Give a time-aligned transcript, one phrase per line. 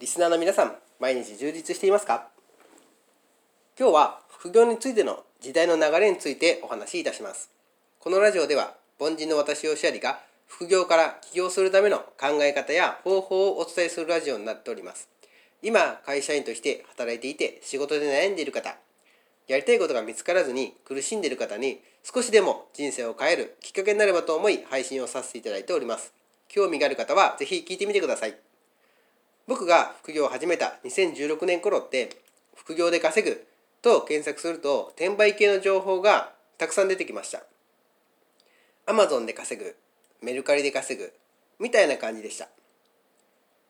[0.00, 2.28] リスナーの皆さん、毎日充実していますか？
[3.78, 7.50] 今日は副業についての時代の流れについてお話しいたします。
[7.98, 15.10] このラジオでは、凡人の私をシャリが副業から起業するための考え方や方法をお伝えするラジオになっております。
[15.60, 18.74] 今、会社員として働いていて仕事で悩んでいる方、
[19.48, 26.14] やりたいことが見つからずに苦しんでいる方に少しでも人生を変えるきっかけになればと思い配信をさせていただいております。
[26.48, 28.34] 興味がある方はぜひ聞いてみてください。
[29.50, 32.10] 僕が副業を始めた2016年頃って
[32.54, 33.44] 副業で稼ぐ
[33.82, 37.42] と検索すると転売系の情報がたくさん出てきました。
[38.86, 39.74] Amazon で稼ぐ
[40.22, 41.12] メルカリで稼ぐ
[41.58, 42.46] みたいな感じでした。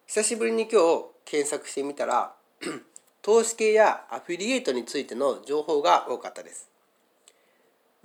[0.06, 2.34] 久しぶりに今日検索してみたら
[3.22, 6.68] 投資系やアフィリエイトについての情報が多かったです。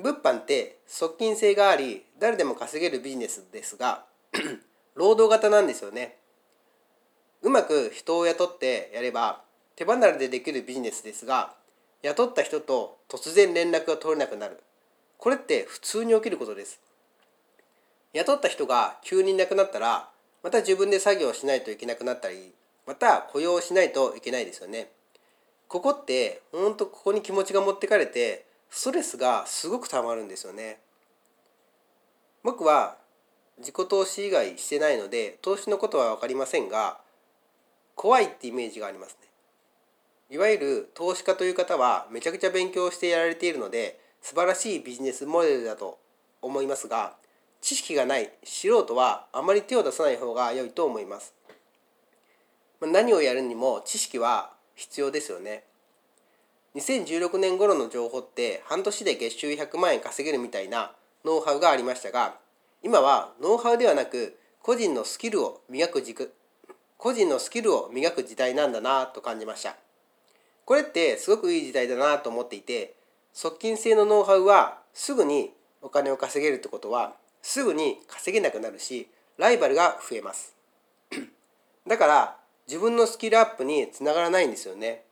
[0.02, 4.06] 物販って側近性があり誰でも稼げるビジネスですが
[4.96, 6.16] 労働型なんですよね。
[7.46, 9.44] うまく人を雇ってやれば
[9.76, 11.54] 手離れでできるビジネスですが
[12.02, 14.60] 雇った人と突然連絡が取れなくなる。
[15.20, 16.80] これって普通に起きることです。
[18.14, 20.10] 雇った人が急にいなくなったら
[20.42, 22.52] また自分で作業しないといけなくなったり
[22.88, 24.90] また雇用しないといけないですよね。
[25.68, 30.80] ここってほんとここに気持ちが持ってかれてストレスがすごくたまるんですよね。
[32.42, 32.98] 僕は
[33.60, 37.05] 自己投資以外してないので投資のことは分かりませんが
[37.96, 39.28] 怖いってイメージがありますね。
[40.30, 46.00] いわゆる投資家という方はめちゃくちゃ勉強してやられているので素晴らしいビジネスモデルだと
[46.42, 47.14] 思いますが
[47.62, 51.34] 知識がない素人はあまり手を出さない方が良いと思います。
[52.82, 55.64] 何をやるにも知識は必要ですよね。
[56.76, 60.92] 2016年頃の情報って半年で月収100万円稼げるみたいな
[61.24, 62.36] ノウハウがありましたが
[62.84, 66.34] 今はノウハウではなく個人のスキルを磨く軸
[67.06, 69.76] 個人のスキルを磨く時代なんだなと感じました。
[70.66, 72.96] これってすごくいい時代だなと思っていて
[73.32, 75.52] 側近性のノウハウはすぐに
[75.84, 77.14] お金を稼げるってことは
[77.44, 79.08] すぐに稼げなくなるし
[79.38, 80.56] ライバルが増えます。
[81.86, 85.04] だから自分のスキルアップにつながらないんですよね。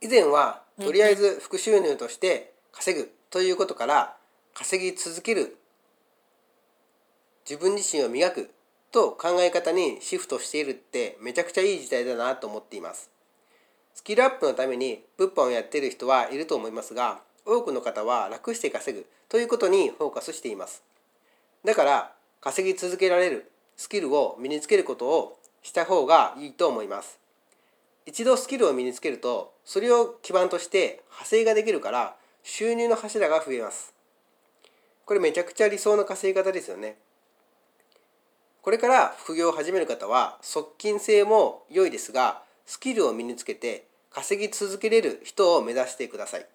[0.00, 4.14] 以前はとりあえず副収入として稼ぐということから
[4.54, 5.56] 稼ぎ続ける。
[7.44, 8.50] 自分自身を磨く
[8.92, 13.10] と考え方にシフトしているってめちゃくちゃいい時代だなと思っています。
[13.94, 20.82] スキルアップのために物販をやっている人はいると思いますが多くの方は楽して稼ぐということにフォーカスしています。
[21.64, 27.18] だから稼ぎ続けられるスキルを身につけることをした方がいいと思います。
[28.06, 33.94] 一度スキルを身につけるとそれを基盤として派生ができるから収入の柱が増えます。
[35.04, 36.96] これめちゃくちゃ理想の稼ぎ方ですよね。
[38.70, 46.46] これから副業を始める方は側近性も良いですがスキルを身につけて稼ぎ続けれる人を目指してください。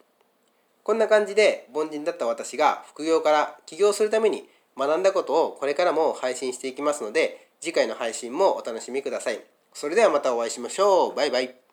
[0.85, 9.41] こんな感じで凡人だった私が副業から起業するために学んだことをこれからも配信していきますので次回の配信もお楽しみください。
[9.73, 11.15] それではまたお会いしましょう。
[11.15, 11.64] バイバイ。